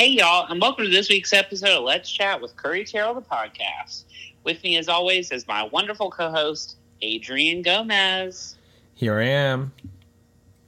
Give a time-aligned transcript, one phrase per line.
[0.00, 4.04] Welcome to this week's episode of Let's Chat with Curry Terrell, the podcast.
[4.44, 8.56] With me, as always, is my wonderful co host, Adrian Gomez,
[8.94, 9.72] Here I am.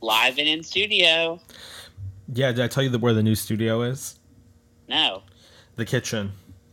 [0.00, 1.38] live and in studio.
[2.32, 4.18] Yeah, did I tell you where the new studio is?
[4.88, 5.22] No.
[5.76, 6.32] The kitchen.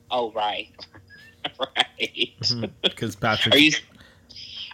[0.10, 0.70] Oh, right.
[1.60, 2.32] right.
[2.42, 3.54] Mm-hmm, because Patrick.
[3.54, 3.72] Are you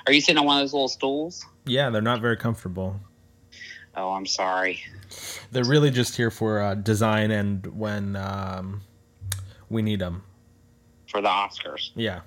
[0.08, 1.46] are you sitting on one of those little stools?
[1.66, 2.98] Yeah, they're not very comfortable.
[3.96, 4.80] Oh, I'm sorry.
[5.52, 8.82] They're really just here for uh, design and when um,
[9.70, 10.24] we need them.
[11.10, 12.22] For the Oscars, Yeah,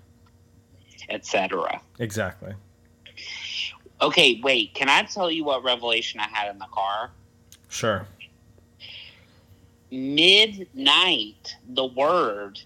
[1.08, 1.80] etc.
[1.98, 2.54] exactly.
[4.00, 4.74] Okay, wait.
[4.74, 7.10] Can I tell you what revelation I had in the car?
[7.68, 8.06] Sure.
[9.90, 12.60] Midnight, the word,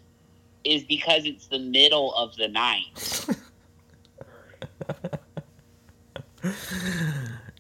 [0.64, 3.26] is because it's the middle of the night.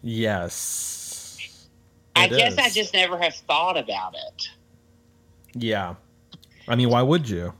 [0.02, 1.09] Yes.
[2.20, 4.48] I It guess I just never have thought about it.
[5.54, 5.94] Yeah.
[6.68, 7.52] I mean, why would you?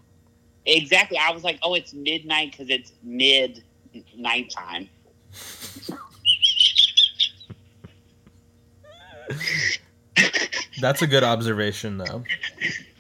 [0.67, 1.19] Exactly.
[1.19, 3.65] I was like, oh, it's midnight because it's mid
[4.17, 4.89] nighttime.
[10.81, 12.25] That's a good observation, though.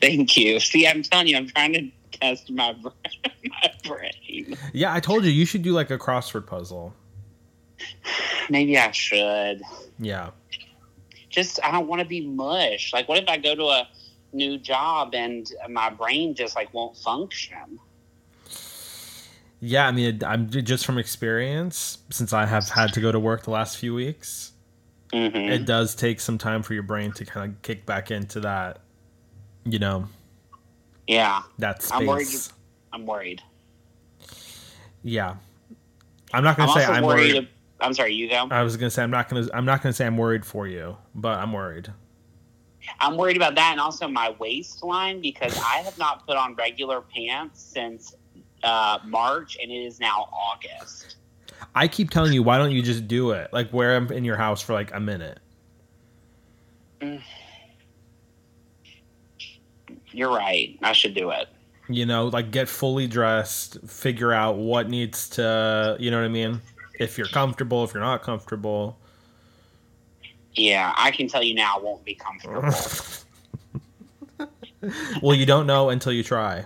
[0.00, 0.60] Thank you.
[0.60, 2.94] See, I'm telling you, I'm trying to test my brain.
[3.44, 4.56] my brain.
[4.72, 6.94] Yeah, I told you you should do like a crossword puzzle.
[8.48, 9.62] Maybe I should.
[9.98, 10.30] Yeah.
[11.30, 12.92] Just, I don't want to be mush.
[12.92, 13.88] Like, what if I go to a
[14.32, 17.78] new job and my brain just like won't function?
[19.60, 23.44] Yeah, I mean, I'm just from experience, since I have had to go to work
[23.44, 24.52] the last few weeks.
[25.12, 28.40] hmm it does take some time for your brain to kind of kick back into
[28.40, 28.78] that
[29.64, 30.06] you know
[31.08, 31.90] yeah, that's.
[31.90, 32.28] I'm worried.
[32.92, 33.42] I'm worried.
[35.02, 35.34] yeah
[36.32, 37.34] i'm not gonna I'm say i'm worried.
[37.34, 37.48] worried
[37.80, 38.46] I'm sorry, you go.
[38.50, 40.96] i was gonna say i'm not gonna i'm not gonna say i'm worried for you
[41.14, 41.92] but i'm worried
[42.98, 47.02] I'm worried about that and also my waistline because I have not put on regular
[47.02, 48.14] pants since
[48.64, 51.16] uh, March and it is now August.
[51.74, 54.36] i keep telling you why don't you just do it like wear them in your
[54.36, 55.38] house for like a minute
[60.12, 60.78] You're right.
[60.82, 61.48] I should do it.
[61.88, 66.28] you know like get fully dressed figure out what needs to you know what i
[66.28, 66.60] mean
[67.00, 68.98] if you're comfortable if you're not comfortable
[70.54, 72.72] Yeah, I can tell you now it won't be comfortable.
[75.22, 76.64] well you don't know until you try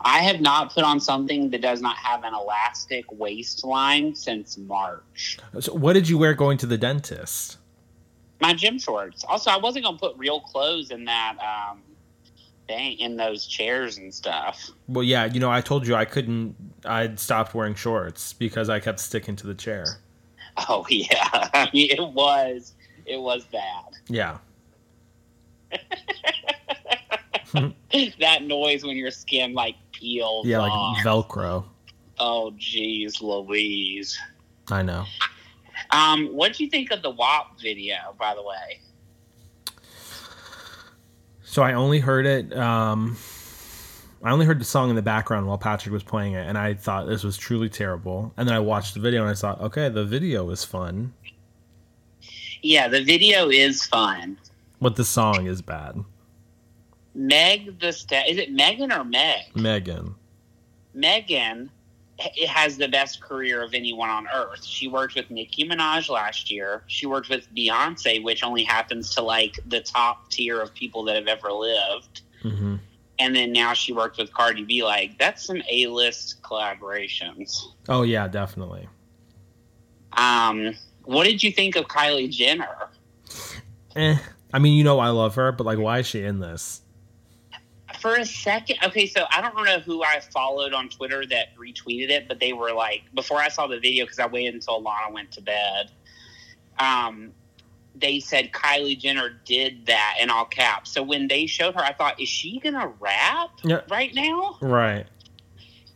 [0.00, 5.38] I have not put on something that does not have an elastic waistline since March.
[5.58, 7.56] so what did you wear going to the dentist
[8.40, 9.24] My gym shorts.
[9.24, 11.82] Also, I wasn't gonna put real clothes in that um,
[12.66, 14.70] thing in those chairs and stuff.
[14.88, 16.54] Well, yeah, you know, I told you I couldn't.
[16.84, 19.84] I'd stopped wearing shorts because I kept sticking to the chair.
[20.68, 23.84] Oh yeah, I mean, it was it was bad.
[24.08, 24.38] Yeah,
[28.20, 30.96] that noise when your skin like peels yeah, off.
[30.96, 31.64] like Velcro.
[32.18, 34.18] oh jeez louise
[34.70, 35.04] I know.
[35.90, 38.80] um what do you think of the WAP video by the way
[41.56, 42.54] So I only heard it.
[42.54, 43.16] Um,
[44.22, 46.74] I only heard the song in the background while Patrick was playing it, and I
[46.74, 48.30] thought this was truly terrible.
[48.36, 51.14] And then I watched the video, and I thought, okay, the video is fun,
[52.60, 54.36] yeah the video is fun
[54.80, 56.04] but the song is bad.
[57.14, 60.14] meg the sta- is it megan or meg Megan.
[60.92, 61.70] megan
[62.48, 66.82] has the best career of anyone on earth she worked with nicki minaj last year
[66.86, 71.14] she worked with beyonce which only happens to like the top tier of people that
[71.14, 72.76] have ever lived hmm
[73.18, 74.84] and then now she worked with Cardi B.
[74.84, 77.62] Like that's some A list collaborations.
[77.88, 78.88] Oh yeah, definitely.
[80.12, 80.74] Um,
[81.04, 82.88] what did you think of Kylie Jenner?
[83.94, 84.16] Eh.
[84.52, 86.80] I mean, you know, I love her, but like, why is she in this?
[88.00, 92.10] For a second, okay, so I don't know who I followed on Twitter that retweeted
[92.10, 95.12] it, but they were like before I saw the video because I waited until Lana
[95.12, 95.90] went to bed.
[96.78, 97.32] Um,
[97.94, 100.90] they said Kylie Jenner did that in all caps.
[100.90, 103.80] So when they showed her, I thought, is she gonna rap Yeah.
[103.88, 104.58] right now?
[104.60, 105.06] Right.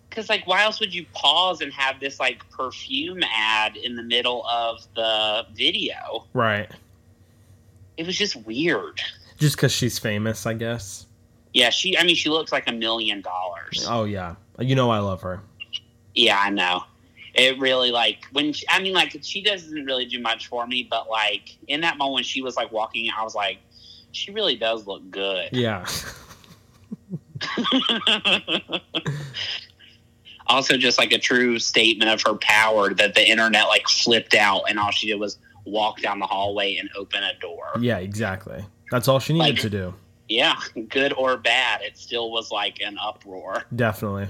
[0.09, 4.03] Because like, why else would you pause and have this like perfume ad in the
[4.03, 6.27] middle of the video?
[6.33, 6.71] Right.
[7.97, 9.01] It was just weird.
[9.39, 11.07] Just because she's famous, I guess.
[11.53, 11.97] Yeah, she.
[11.99, 13.87] I mean, she looks like a million dollars.
[13.89, 15.41] Oh yeah, you know I love her.
[16.15, 16.85] Yeah, I know.
[17.35, 20.87] It really like when she, I mean, like she doesn't really do much for me,
[20.89, 23.09] but like in that moment, she was like walking.
[23.17, 23.59] I was like,
[24.13, 25.49] she really does look good.
[25.53, 25.87] Yeah.
[30.47, 34.63] also, just like a true statement of her power that the internet like flipped out,
[34.69, 37.71] and all she did was walk down the hallway and open a door.
[37.81, 38.65] yeah, exactly.
[38.91, 39.95] That's all she needed Like- to do.
[40.31, 40.55] Yeah,
[40.89, 43.65] good or bad, it still was like an uproar.
[43.75, 44.29] Definitely.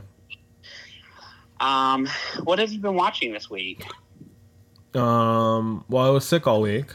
[1.61, 2.09] Um,
[2.43, 3.85] what have you been watching this week?
[4.95, 6.87] Um, well, I was sick all week.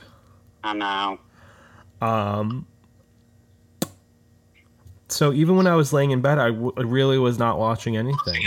[0.63, 1.19] I know.
[2.01, 2.65] Um,
[5.07, 8.41] so even when I was laying in bed, I, w- really was not watching anything.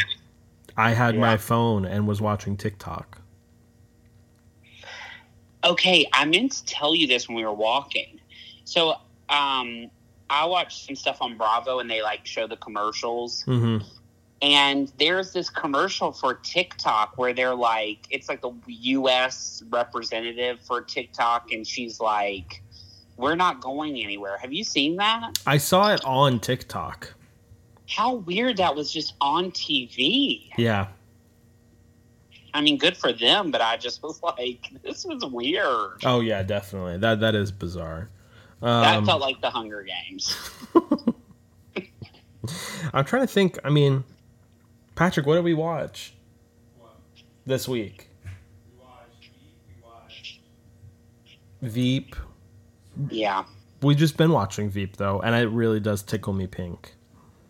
[0.76, 1.20] I had Yeah.
[1.20, 3.20] my phone and was watching TikTok.
[5.64, 8.20] Okay, I meant to tell you this when we were walking.
[8.64, 8.94] So,
[9.28, 9.90] um,
[10.30, 13.42] I watched some stuff on Bravo, and they like show the commercials.
[13.42, 13.78] hmm
[14.42, 19.62] And there's this commercial for TikTok where they're like, it's like the U.S.
[19.70, 22.62] representative for TikTok, and she's like,
[23.16, 25.38] "We're not going anywhere." Have you seen that?
[25.46, 27.14] I saw it on TikTok.
[27.88, 30.50] How weird that was just on TV.
[30.58, 30.88] Yeah.
[32.54, 36.02] I mean, good for them, but I just was like, this was weird.
[36.04, 36.98] Oh yeah, definitely.
[36.98, 38.08] That that is bizarre.
[38.60, 40.36] That Um, felt like the Hunger Games.
[42.92, 43.58] I'm trying to think.
[43.64, 44.04] I mean,
[44.94, 46.14] Patrick, what did we watch
[47.46, 48.08] this week?
[51.62, 52.14] Veep.
[53.10, 53.44] Yeah,
[53.82, 56.94] We've just been watching Veep though, and it really does tickle me pink.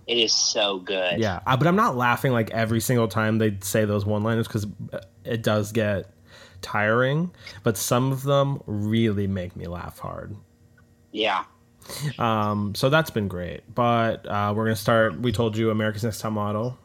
[0.07, 1.19] it is so good.
[1.19, 4.67] Yeah, uh, but I'm not laughing like every single time they say those one-liners because
[5.25, 6.11] it does get
[6.61, 7.31] tiring.
[7.63, 10.37] But some of them really make me laugh hard.
[11.13, 11.45] Yeah.
[12.19, 13.63] Um, so that's been great.
[13.75, 15.19] But uh, we're gonna start.
[15.21, 16.79] We told you America's Next Top Model.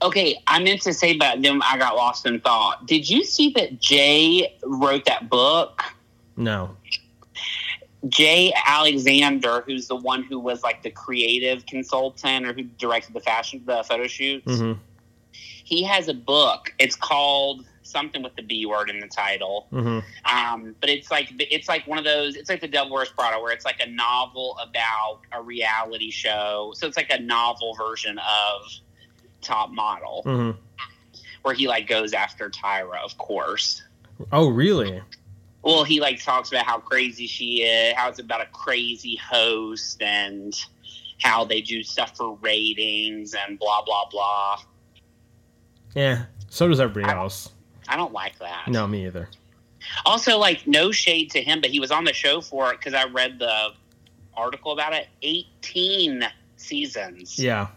[0.00, 2.86] Okay, I meant to say, but then I got lost in thought.
[2.86, 5.82] Did you see that Jay wrote that book?
[6.36, 6.76] No.
[8.08, 13.20] Jay Alexander, who's the one who was like the creative consultant or who directed the
[13.20, 14.74] fashion, the photo shoots, hmm
[15.68, 16.72] he has a book.
[16.78, 19.66] It's called something with the B word in the title.
[19.70, 22.36] hmm Um, but it's like it's like one of those.
[22.36, 26.72] It's like the Devil Wears Prada, where it's like a novel about a reality show.
[26.74, 28.70] So it's like a novel version of
[29.40, 30.50] Top Model, hmm
[31.42, 33.82] where he like goes after Tyra, of course.
[34.32, 35.00] Oh, really?
[35.62, 40.02] Well, he like talks about how crazy she is, how it's about a crazy host,
[40.02, 40.54] and
[41.22, 44.58] how they do stuff for ratings and blah blah blah.
[45.94, 46.24] Yeah.
[46.48, 47.50] So does everybody else.
[47.88, 48.68] I don't like that.
[48.68, 49.28] No, me either.
[50.04, 52.94] Also, like no shade to him, but he was on the show for it because
[52.94, 53.70] I read the
[54.36, 55.08] article about it.
[55.22, 56.24] Eighteen
[56.56, 57.38] seasons.
[57.38, 57.68] Yeah.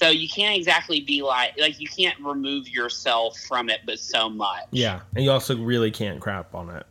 [0.00, 4.28] So you can't exactly be like like you can't remove yourself from it, but so
[4.28, 4.64] much.
[4.70, 5.00] Yeah.
[5.16, 6.86] And you also really can't crap on it.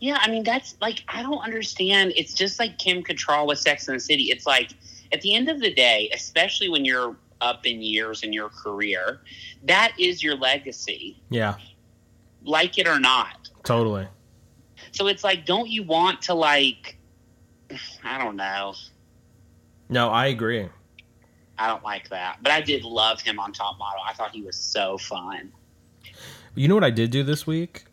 [0.00, 2.12] Yeah, I mean that's like I don't understand.
[2.16, 4.24] It's just like Kim Cattrall with Sex and the City.
[4.24, 4.70] It's like
[5.12, 9.20] at the end of the day, especially when you're up in years in your career,
[9.64, 11.54] that is your legacy, Yeah.
[12.44, 13.48] like it or not.
[13.64, 14.06] Totally.
[14.92, 16.96] So it's like, don't you want to like?
[18.04, 18.74] I don't know.
[19.88, 20.68] No, I agree.
[21.58, 24.00] I don't like that, but I did love him on Top Model.
[24.06, 25.52] I thought he was so fun.
[26.54, 27.84] You know what I did do this week?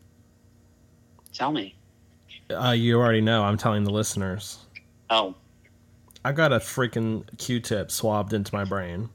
[1.33, 1.75] Tell me.
[2.49, 3.43] Uh, you already know.
[3.43, 4.59] I'm telling the listeners.
[5.09, 5.35] Oh,
[6.23, 9.09] I got a freaking Q-tip swabbed into my brain,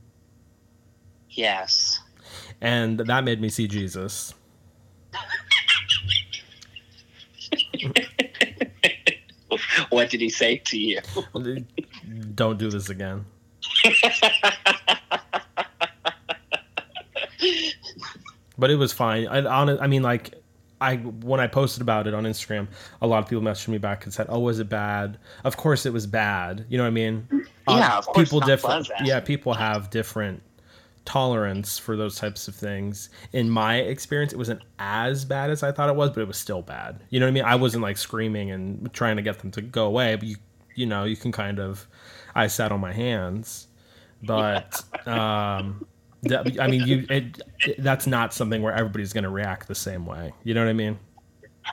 [1.31, 2.01] yes.
[2.61, 4.35] and that made me see Jesus.
[9.91, 11.01] what did he say to you?
[12.35, 13.25] Don't do this again.
[18.59, 19.27] but it was fine.
[19.27, 20.35] I, on, I mean, like,
[20.81, 22.69] I when I posted about it on Instagram,
[23.03, 25.85] a lot of people messaged me back and said, "Oh, was it bad?" Of course,
[25.85, 26.65] it was bad.
[26.71, 27.29] You know what I mean?
[27.69, 28.89] Yeah, of course people different.
[29.05, 30.43] Yeah, people have different
[31.05, 33.11] tolerance for those types of things.
[33.33, 36.37] In my experience, it wasn't as bad as I thought it was, but it was
[36.37, 37.01] still bad.
[37.11, 37.45] You know what I mean?
[37.45, 40.37] I wasn't like screaming and trying to get them to go away, but you,
[40.75, 41.87] you know, you can kind of.
[42.35, 43.67] I sat on my hands,
[44.23, 45.85] but um,
[46.23, 47.07] that, I mean, you.
[47.11, 50.33] It, it, that's not something where everybody's going to react the same way.
[50.45, 50.99] You know what I mean?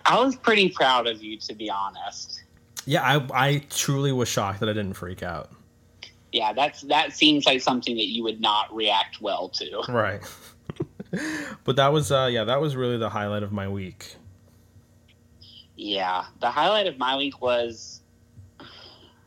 [0.06, 2.44] I was pretty proud of you, to be honest.
[2.86, 5.52] Yeah, I, I truly was shocked that I didn't freak out.
[6.38, 9.82] Yeah, that's that seems like something that you would not react well to.
[9.90, 10.22] Right.
[11.64, 14.18] but that was uh yeah, that was really the highlight of my week.
[15.76, 18.02] Yeah, the highlight of my week was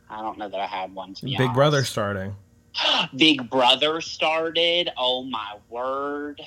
[0.09, 1.55] I don't know that I had one to be Big honest.
[1.55, 2.37] Brother starting.
[3.17, 4.91] Big Brother started.
[4.97, 6.41] Oh my word.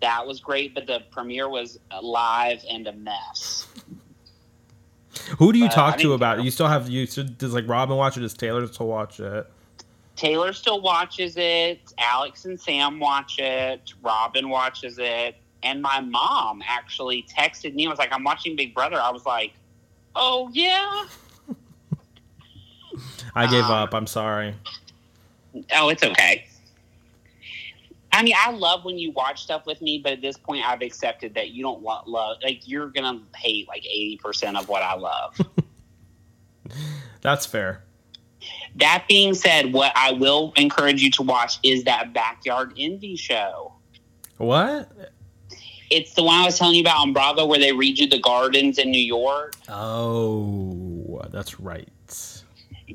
[0.00, 3.68] That was great, but the premiere was live and a mess.
[5.38, 6.44] Who do you Uh, I talk to about it?
[6.44, 8.20] You still have you does like Robin watch it?
[8.20, 9.46] Does Taylor still watch it?
[10.16, 11.92] Taylor still watches it.
[11.98, 13.92] Alex and Sam watch it.
[14.02, 15.36] Robin watches it.
[15.62, 19.00] And my mom actually texted me and was like, I'm watching Big Brother.
[19.00, 19.52] I was like,
[20.16, 21.04] oh, yeah.
[23.36, 23.94] I gave Um, up.
[23.94, 24.54] I'm sorry.
[25.76, 26.47] Oh, it's okay.
[28.18, 30.82] I mean, I love when you watch stuff with me, but at this point, I've
[30.82, 32.38] accepted that you don't lo- love.
[32.42, 35.40] Like, you're gonna hate like eighty percent of what I love.
[37.20, 37.84] That's fair.
[38.74, 43.72] that being said, what I will encourage you to watch is that Backyard Envy show.
[44.38, 44.90] What?
[45.90, 48.78] It's the one I was telling you about on Bravo, where they redo the gardens
[48.78, 49.54] in New York.
[49.68, 51.88] Oh, that's right.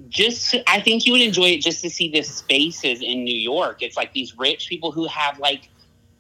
[0.09, 3.81] Just I think you would enjoy it just to see the spaces in New York.
[3.81, 5.69] It's like these rich people who have like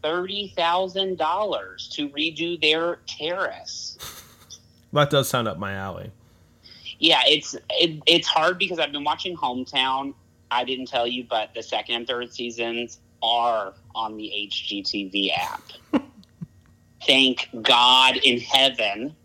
[0.01, 3.97] thirty thousand dollars to redo their terrace.
[4.93, 6.11] That does sound up my alley.
[6.99, 10.13] Yeah, it's it, it's hard because I've been watching Hometown.
[10.51, 15.63] I didn't tell you, but the second and third seasons are on the HGTV app.
[17.07, 19.15] Thank God in heaven.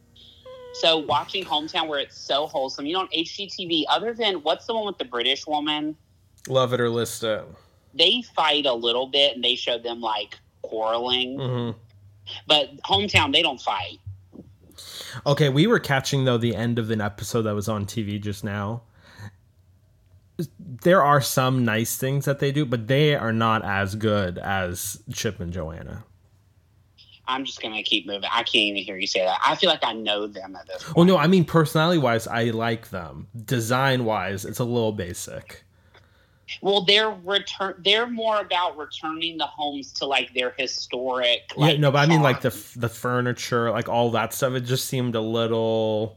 [0.80, 3.84] So watching Hometown, where it's so wholesome, you know, on HGTV.
[3.88, 5.96] Other than what's the one with the British woman?
[6.48, 7.44] Love it or list it.
[7.94, 11.70] they fight a little bit and they show them like quarreling hmm
[12.46, 13.98] but hometown they don't fight
[15.26, 18.44] Okay, we were catching though the end of an episode that was on TV just
[18.44, 18.82] now.
[20.60, 25.02] There are some nice things that they do, but they are not as good as
[25.12, 26.04] Chip and Joanna.
[27.28, 29.84] I'm just gonna keep moving i can't even hear you say that i feel like
[29.84, 33.28] i know them at this point Well, no, I mean personality wise, I like them.
[33.44, 35.64] Design wise, it's a little basic.
[36.62, 41.80] well they're return they're more about returning the homes to like their historic like, yeah,
[41.80, 44.54] no, but I mean like the the furniture, like all that stuff.
[44.54, 46.16] It just seemed a little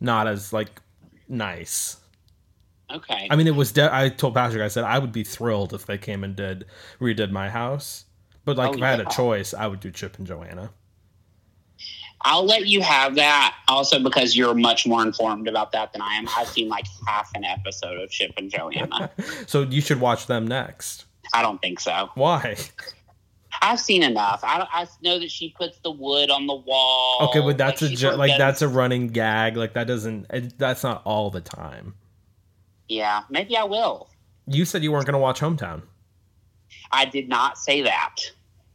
[0.00, 0.80] not as like
[1.28, 1.98] nice.
[2.90, 3.72] okay I mean, it was.
[3.72, 6.64] De- I told Patrick, I said I would be thrilled if they came and did
[7.00, 8.06] redid my house.
[8.44, 10.70] But like, Oh, if I had a choice, I would do Chip and Joanna.
[12.24, 16.14] i'll let you have that also because you're much more informed about that than i
[16.14, 19.10] am i've seen like half an episode of chip and joanna
[19.48, 21.04] So you should watch them next.
[21.34, 22.56] i don't think so Why?
[23.60, 27.40] i've seen enough i, I know that she puts the wood on the wall Okay,
[27.40, 29.56] but that's Like, a she jo- sort of like that's a running gag.
[29.56, 30.26] Like that doesn't.
[30.30, 31.94] It, that's not all the time.
[32.88, 34.08] yeah maybe i will
[34.46, 35.82] You said you weren't going to watch Hometown.
[36.90, 38.16] I did not say that.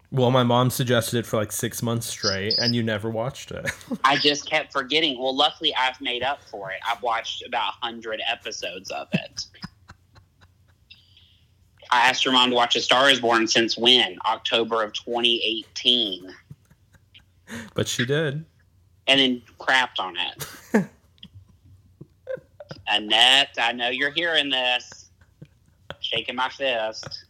[0.09, 3.69] Well, my mom suggested it for like six months straight, and you never watched it.
[4.05, 5.19] I just kept forgetting.
[5.19, 6.77] Well, luckily, I've made up for it.
[6.87, 9.45] I've watched about 100 episodes of it.
[11.91, 14.17] I asked your mom to watch A Star is Born since when?
[14.25, 16.33] October of 2018.
[17.73, 18.45] but she did.
[19.07, 20.45] And then crapped on it.
[22.89, 25.09] Annette, I know you're hearing this.
[25.99, 27.25] Shaking my fist.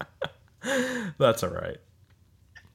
[1.17, 1.77] That's all right.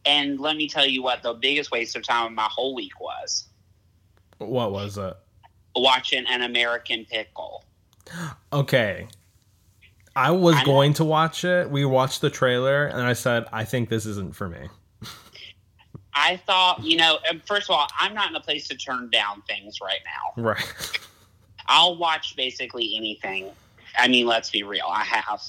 [0.05, 2.99] And let me tell you what the biggest waste of time of my whole week
[3.01, 3.45] was
[4.39, 5.15] What was it?
[5.77, 7.65] watching An American Pickle.
[8.53, 9.09] Okay.
[10.15, 11.71] I was I going to watch it.
[11.71, 14.69] We watched the trailer, and I said, I think this isn't for me.
[16.13, 19.43] I thought, you know, first of all, I'm not in a place to turn down
[19.49, 20.43] things right now.
[20.43, 20.99] Right.
[21.69, 23.51] I'll watch basically anything.
[23.97, 24.85] I mean, let's be real.
[24.87, 25.41] I have.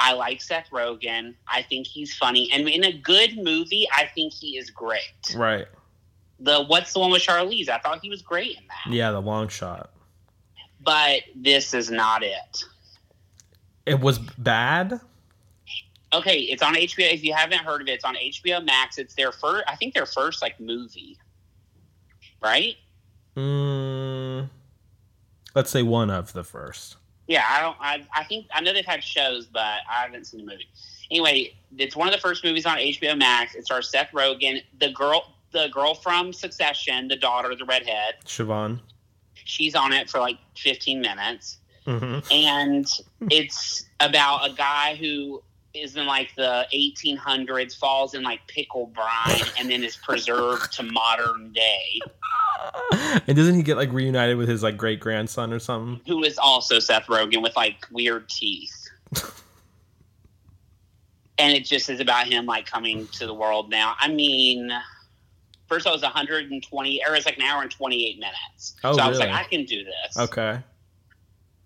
[0.00, 1.34] I like Seth Rogen.
[1.46, 5.34] I think he's funny, and in a good movie, I think he is great.
[5.36, 5.66] right.
[6.42, 7.68] The what's the one with Charlize?
[7.68, 8.92] I thought he was great in that.
[8.92, 9.90] Yeah, the long shot.
[10.82, 12.64] But this is not it.
[13.84, 15.00] It was bad.
[16.14, 17.12] Okay, it's on HBO.
[17.12, 18.96] If you haven't heard of it, it's on HBO Max.
[18.96, 19.64] It's their first.
[19.68, 21.18] I think their first like movie.
[22.42, 22.76] Right?
[23.36, 24.48] Mm,
[25.54, 26.96] let's say one of the first.
[27.30, 27.76] Yeah, I don't.
[27.78, 30.68] I, I think I know they've had shows, but I haven't seen the movie.
[31.12, 33.54] Anyway, it's one of the first movies on HBO Max.
[33.54, 38.14] It stars Seth Rogen, the girl, the girl from Succession, the daughter, of the redhead.
[38.24, 38.80] Siobhan.
[39.34, 42.86] She's on it for like 15 minutes, hmm and
[43.30, 45.40] it's about a guy who
[45.72, 50.82] is in like the 1800s, falls in like pickle brine, and then is preserved to
[50.82, 52.00] modern day.
[53.26, 56.00] and doesn't he get like reunited with his like great grandson or something?
[56.06, 58.88] Who is also Seth Rogen with like weird teeth.
[61.38, 63.94] and it just is about him like coming to the world now.
[63.98, 64.72] I mean,
[65.68, 68.76] first it was 120, or it was like an hour and 28 minutes.
[68.84, 70.18] Oh, so I was like, I can do this.
[70.18, 70.60] Okay.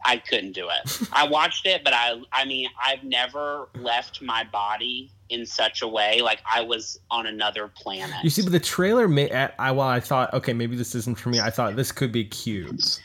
[0.07, 1.09] I couldn't do it.
[1.13, 5.89] I watched it, but I, I mean, I've never left my body in such a
[5.89, 8.17] way like I was on another planet.
[8.23, 9.31] You see, but the trailer made.
[9.31, 11.41] At, I while I thought, okay, maybe this isn't for me.
[11.41, 13.01] I thought this could be cute.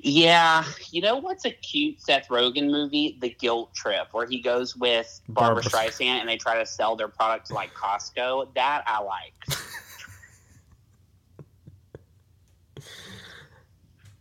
[0.00, 3.18] Yeah, you know what's a cute Seth Rogen movie?
[3.20, 6.94] The Guilt Trip, where he goes with Barbra, Barbra- Streisand and they try to sell
[6.94, 8.54] their product to like Costco.
[8.54, 9.34] That I like.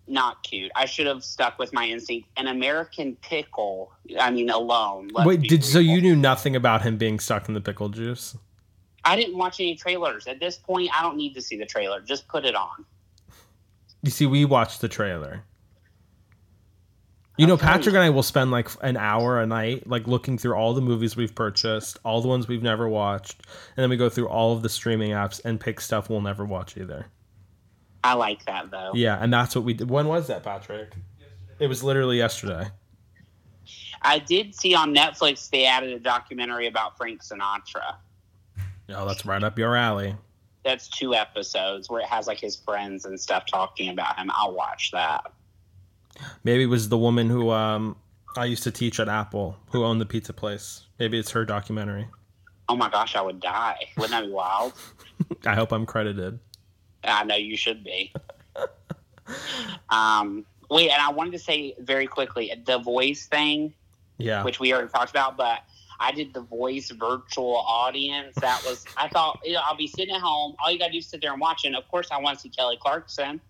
[0.08, 0.72] not cute.
[0.76, 2.30] I should have stuck with my instinct.
[2.38, 3.92] An American pickle.
[4.20, 5.10] I mean, alone.
[5.14, 8.38] Wait, did so you knew nothing about him being stuck in the pickle juice?
[9.04, 10.28] I didn't watch any trailers.
[10.28, 12.02] At this point, I don't need to see the trailer.
[12.02, 12.86] Just put it on.
[14.04, 15.44] You see, we watched the trailer.
[17.38, 20.56] You know, Patrick and I will spend like an hour a night, like looking through
[20.56, 23.44] all the movies we've purchased, all the ones we've never watched,
[23.76, 26.46] and then we go through all of the streaming apps and pick stuff we'll never
[26.46, 27.06] watch either.
[28.08, 28.92] I like that though.
[28.94, 29.90] Yeah, and that's what we did.
[29.90, 30.94] When was that, Patrick?
[31.60, 32.70] It was literally yesterday.
[34.02, 37.98] I did see on Netflix they added a documentary about Frank Sinatra.
[38.90, 40.16] Oh, that's right up your alley.
[40.64, 44.32] That's two episodes where it has like his friends and stuff talking about him.
[44.34, 45.30] I'll watch that.
[46.46, 47.98] Maybe it was the woman who um,
[48.38, 50.86] I used to teach at Apple who owned the pizza place.
[50.98, 52.08] Maybe it's her documentary.
[52.70, 53.80] Oh my gosh, I would die.
[53.98, 54.72] Wouldn't that be wild?
[55.46, 56.40] I hope I'm credited.
[57.04, 58.14] I know you should be.
[59.90, 63.74] um, wait, and I wanted to say very quickly the voice thing,
[64.18, 64.44] Yeah.
[64.44, 65.60] which we already talked about, but
[66.00, 68.36] I did the voice virtual audience.
[68.36, 70.56] That was I thought you know, I'll be sitting at home.
[70.64, 71.66] All you gotta do is sit there and watch.
[71.66, 73.42] And of course, I want to see Kelly Clarkson.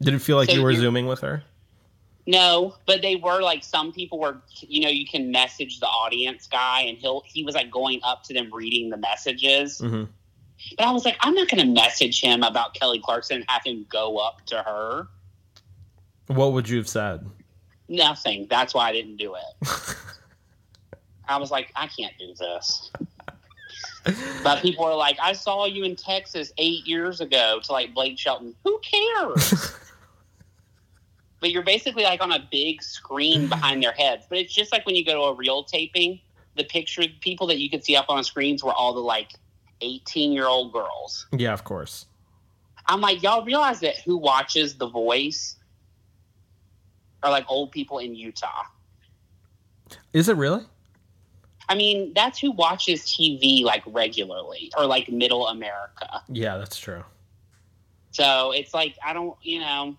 [0.00, 1.42] Did it feel like So you were zooming with her?
[2.26, 4.40] No, but they were like some people were.
[4.60, 8.22] You know, you can message the audience guy, and he'll he was like going up
[8.24, 9.78] to them reading the messages.
[9.78, 10.04] hmm
[10.76, 13.62] But I was like, I'm not going to message him about Kelly Clarkson and have
[13.64, 15.08] him go up to her.
[16.26, 17.26] What would you have said?
[17.88, 18.46] Nothing.
[18.48, 19.68] That's why I didn't do it.
[21.28, 22.90] I was like, I can't do this.
[24.42, 28.18] But people are like, I saw you in Texas eight years ago to like Blake
[28.18, 28.54] Shelton.
[28.64, 29.74] Who cares?
[31.40, 34.26] but you're basically like on a big screen behind their heads.
[34.28, 36.20] But it's just like when you go to a real taping,
[36.56, 39.32] the picture people that you could see up on screens were all the like
[39.80, 41.26] 18 year old girls.
[41.32, 42.06] yeah, of course.
[42.86, 45.56] I'm like, y'all realize that who watches The Voice
[47.22, 48.64] are like old people in Utah.
[50.12, 50.64] Is it really?
[51.68, 56.22] I mean, that's who watches TV like regularly or like middle America.
[56.28, 57.04] Yeah, that's true.
[58.10, 59.96] So it's like, I don't, you know,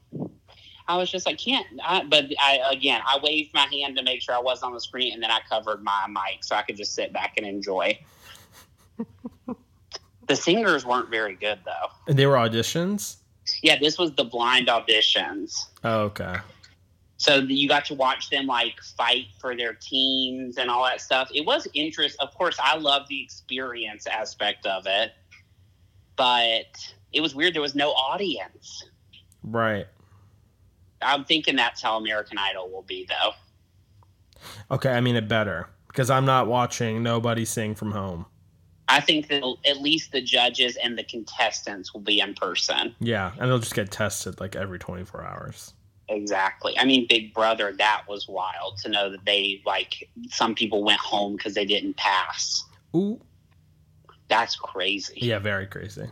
[0.88, 4.22] I was just like, can't, I, but I, again, I waved my hand to make
[4.22, 6.76] sure I was on the screen and then I covered my mic so I could
[6.76, 7.98] just sit back and enjoy.
[10.32, 11.88] the singers weren't very good though.
[12.08, 13.17] And they were auditions?
[13.62, 15.65] Yeah, this was the blind auditions.
[15.84, 16.38] Oh, okay.
[17.17, 21.30] so you got to watch them like fight for their teams and all that stuff
[21.36, 25.12] it was interest of course i love the experience aspect of it
[26.15, 26.72] but
[27.13, 28.86] it was weird there was no audience
[29.44, 29.86] Right.
[31.02, 33.32] i'm thinking that's how american idol will be though
[34.72, 38.26] Okay, I mean it better because I'm not watching nobody sing from home.
[38.91, 43.32] I think that at least the judges and the contestants will be in person Yeah,
[43.39, 45.73] and they'll just get tested like every 24 hours.
[46.10, 50.84] exactly i mean big brother that was wild to know that they like some people
[50.84, 52.63] went home because they didn't pass
[52.95, 53.19] Ooh.
[54.27, 56.08] that's crazy Yeah, very crazy.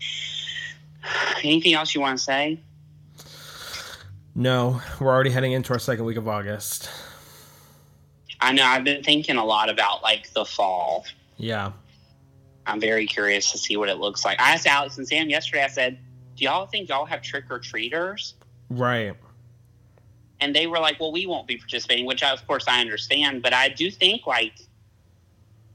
[1.42, 2.58] anything else you want to say
[4.34, 6.90] No, we're already heading into our second week of August.
[8.40, 11.04] I know I've been thinking a lot about like the fall.
[11.36, 11.72] Yeah.
[12.66, 14.40] I'm very curious to see what it looks like.
[14.40, 15.64] I asked Alex and Sam yesterday.
[15.64, 15.98] I said,
[16.36, 18.34] "Do y'all think y'all have trick or treaters?"
[18.70, 19.14] Right.
[20.40, 23.42] And they were like, "Well, we won't be participating," which I, of course I understand.
[23.42, 24.54] But I do think like,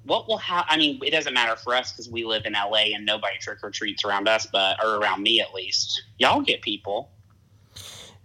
[0.04, 0.68] what will happen?
[0.70, 3.60] I mean, it doesn't matter for us because we live in LA and nobody trick
[3.62, 6.04] or treats around us, but or around me at least.
[6.18, 7.12] Y'all get people.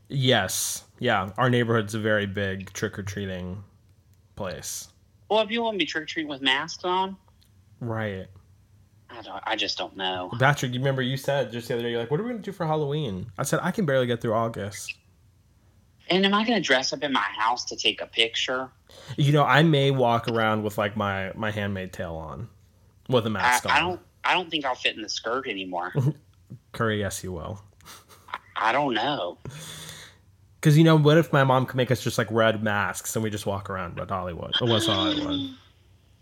[0.08, 0.84] Yes.
[0.98, 3.62] Yeah, our neighborhood's a very big trick or treating
[4.36, 4.88] place.
[5.28, 7.16] Well, if you want to be trick or treating with masks on,
[7.80, 8.26] Right.
[9.10, 9.42] I don't.
[9.46, 10.30] I just don't know.
[10.38, 12.42] Patrick, you remember you said just the other day, you're like, what are we going
[12.42, 13.26] to do for Halloween?
[13.38, 14.94] I said, I can barely get through August.
[16.10, 18.68] And am I going to dress up in my house to take a picture?
[19.16, 22.48] You know, I may walk around with like my, my handmade tail on
[23.08, 23.88] with a mask I on.
[23.88, 24.00] don't.
[24.24, 25.92] I don't think I'll fit in the skirt anymore.
[26.72, 27.62] Curry, yes, you will.
[28.56, 29.38] I don't know.
[30.60, 33.22] Because, you know, what if my mom could make us just like red masks and
[33.22, 34.54] we just walk around Red Hollywood?
[34.60, 35.50] Or West Hollywood?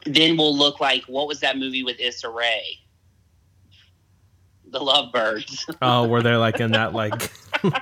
[0.04, 2.78] Then we'll look like what was that movie with Issa Rae?
[4.70, 5.66] The Lovebirds.
[5.82, 7.30] Oh, were they like in that like.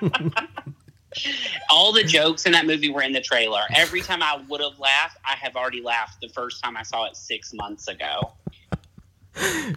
[1.70, 3.62] All the jokes in that movie were in the trailer.
[3.74, 7.06] Every time I would have laughed, I have already laughed the first time I saw
[7.06, 8.32] it six months ago.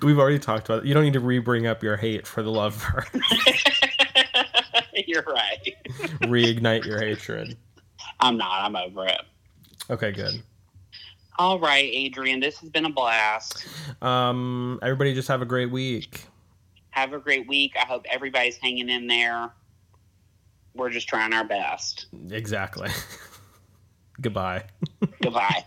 [0.02, 0.88] We've already talked about it.
[0.88, 3.22] You don't need to re bring up your hate for the Lovebird.
[5.08, 5.76] You're right.
[6.22, 7.58] Reignite your hatred.
[8.20, 8.64] I'm not.
[8.64, 9.22] I'm over it.
[9.90, 10.42] Okay, good.
[11.38, 12.40] All right, Adrian.
[12.40, 13.66] This has been a blast.
[14.02, 16.26] Um, everybody just have a great week.
[16.92, 17.74] Have a great week.
[17.82, 19.50] I hope everybody's hanging in there.
[20.76, 22.06] we're just trying our best.
[22.32, 22.90] Exactly.
[24.22, 24.64] Goodbye.
[25.22, 25.66] Goodbye.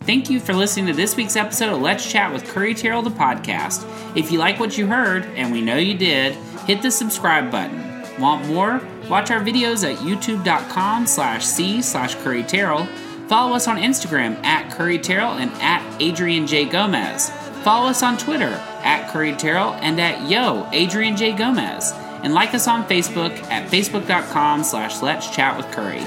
[0.00, 3.10] Thank you for listening to this week's episode of Let's Chat with Curry Terrell, the
[3.10, 3.84] podcast.
[4.16, 6.34] If you like what you heard, and we know you did,
[6.66, 7.84] hit the subscribe button.
[8.20, 8.80] Want more?
[9.08, 12.86] Watch our videos at youtube.com slash c slash Curry Terrell.
[13.28, 16.64] Follow us on Instagram at Curry Terrell and at Adrian J.
[16.64, 17.30] Gomez.
[17.62, 21.32] Follow us on Twitter at Curry Terrell and at Yo Adrian J.
[21.32, 21.92] Gomez.
[22.22, 26.00] And like us on Facebook at facebook.com slash Let's Chat with Curry.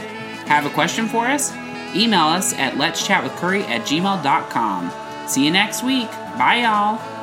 [0.48, 1.54] Have a question for us?
[1.96, 4.92] Email us at let's chat with curry at gmail.com.
[5.28, 6.10] See you next week.
[6.38, 7.21] Bye, y'all.